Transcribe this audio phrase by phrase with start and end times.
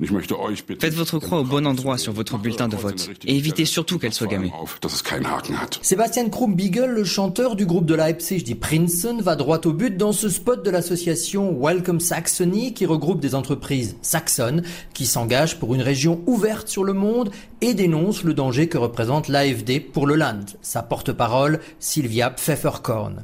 [0.00, 4.14] Faites votre croix au bon endroit sur votre bulletin de vote et évitez surtout qu'elle
[4.14, 4.50] soit gammée.
[5.82, 10.12] Sébastien Krumbiegel, le chanteur du groupe de Leipzig dit Princeton, va droit au but dans
[10.12, 14.62] ce spot de l'association Welcome Saxony qui regroupe des entreprises saxonnes
[14.94, 17.30] qui s'engagent pour une région ouverte sur le monde
[17.60, 20.40] et dénonce le danger que représente l'AFD pour le Land.
[20.62, 23.20] Sa porte-parole, Sylvia Pfefferkorn.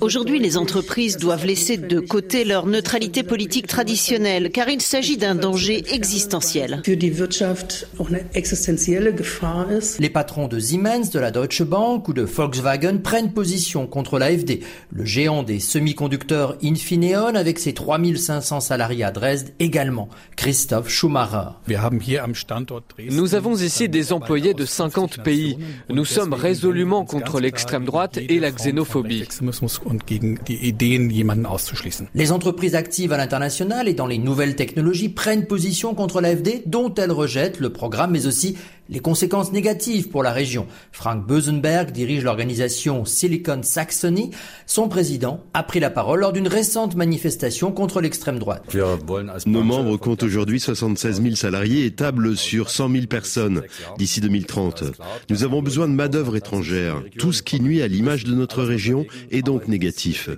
[0.00, 5.41] Aujourd'hui, les entreprises doivent laisser de côté leur neutralité politique traditionnelle car il s'agit d'un
[5.42, 6.80] danger existentiel.
[9.98, 14.60] Les patrons de Siemens, de la Deutsche Bank ou de Volkswagen prennent position contre l'AFD,
[14.92, 21.56] le géant des semi-conducteurs Infineon avec ses 3500 salariés à Dresde également, Christoph Schumacher.
[23.10, 25.58] Nous avons ici des employés de 50 pays.
[25.90, 29.24] Nous sommes résolument contre l'extrême droite et la xénophobie.
[32.14, 36.92] Les entreprises actives à l'international et dans les nouvelles technologies prennent position contre l'AFD dont
[36.94, 38.56] elles rejettent le programme mais aussi
[38.92, 40.66] les conséquences négatives pour la région.
[40.92, 44.30] Frank Bösenberg dirige l'organisation Silicon Saxony.
[44.66, 48.64] Son président a pris la parole lors d'une récente manifestation contre l'extrême droite.
[49.46, 53.62] Nos membres comptent aujourd'hui 76 000 salariés et tablent sur 100 000 personnes
[53.98, 54.84] d'ici 2030.
[55.30, 57.02] Nous avons besoin de main-d'œuvre étrangère.
[57.18, 60.28] Tout ce qui nuit à l'image de notre région est donc négatif.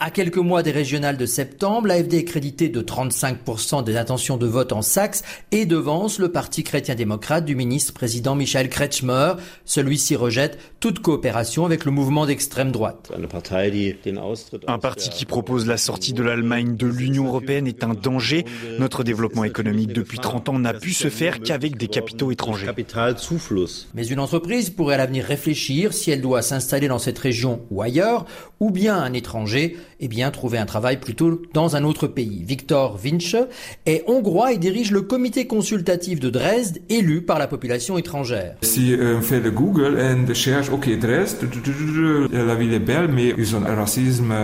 [0.00, 4.46] À quelques mois des régionales de septembre, l'AFD est crédité de 35% des intentions de
[4.46, 9.34] vote en Saxe et devance le Parti chrétien-démocrate du ministre-président Michel Kretschmer.
[9.64, 13.12] Celui-ci rejette toute coopération avec le mouvement d'extrême droite.
[14.66, 18.44] Un parti qui propose la sortie de l'Allemagne de l'Union européenne est un danger.
[18.78, 22.68] Notre développement économique depuis 30 ans n'a pu se faire qu'avec des capitaux étrangers.
[23.94, 27.82] Mais une entreprise pourrait à l'avenir réfléchir si elle doit s'installer dans cette région ou
[27.82, 28.24] ailleurs,
[28.60, 32.42] ou bien un étranger, eh bien trouver un travail plutôt dans un autre pays.
[32.44, 33.36] Victor Vince
[33.86, 38.54] est hongrois et dirige le comité consultatif de Dresde, élu par la population étrangère.
[38.62, 41.48] Si on fait le Google et cherche, ok, Dresde,
[42.32, 44.34] la ville est belle, mais ils ont un racisme.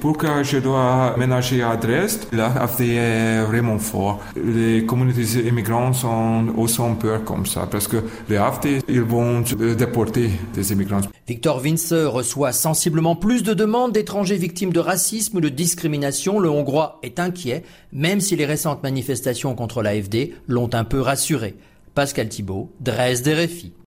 [0.00, 4.20] Pourquoi je dois ménager à Dresde La AFD est vraiment fort.
[4.36, 7.98] Les communautés immigrantes sont aussi un peu comme ça, parce que
[8.28, 9.42] les AFD, ils vont
[9.76, 11.00] déporter des immigrants.
[11.26, 16.38] Victor Vince reçoit sensiblement plus de demandes d'étrangers victimes de racisme ou de discrimination.
[16.38, 21.54] Le Hongrois est inquiet, même si les récentes manifestations contre l'AFD l'ont un peu rassuré.
[21.98, 23.72] Pascal Thibault, Dresde RFI.